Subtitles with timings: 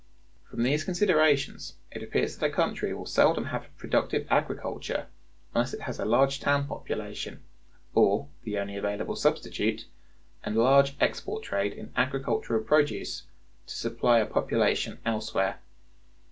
[0.49, 5.05] From these considerations it appears that a country will seldom have a productive agriculture
[5.53, 7.43] unless it has a large town population,
[7.93, 9.85] or, the only available substitute,
[10.43, 13.27] a large export trade in agricultural produce
[13.67, 15.59] to supply a population elsewhere.